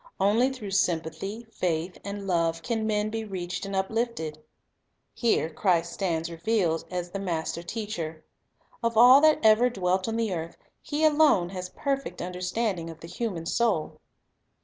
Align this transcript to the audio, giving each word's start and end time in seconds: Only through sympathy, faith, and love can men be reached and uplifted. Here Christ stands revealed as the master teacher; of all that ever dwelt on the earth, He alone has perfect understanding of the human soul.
Only 0.19 0.51
through 0.51 0.71
sympathy, 0.71 1.45
faith, 1.51 1.99
and 2.03 2.25
love 2.25 2.63
can 2.63 2.87
men 2.87 3.11
be 3.11 3.23
reached 3.23 3.67
and 3.67 3.75
uplifted. 3.75 4.39
Here 5.13 5.47
Christ 5.47 5.93
stands 5.93 6.31
revealed 6.31 6.85
as 6.89 7.11
the 7.11 7.19
master 7.19 7.61
teacher; 7.61 8.23
of 8.81 8.97
all 8.97 9.21
that 9.21 9.37
ever 9.43 9.69
dwelt 9.69 10.07
on 10.07 10.15
the 10.15 10.33
earth, 10.33 10.57
He 10.81 11.05
alone 11.05 11.49
has 11.49 11.69
perfect 11.69 12.19
understanding 12.19 12.89
of 12.89 13.01
the 13.01 13.07
human 13.07 13.45
soul. 13.45 13.99